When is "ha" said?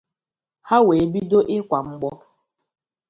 0.67-0.77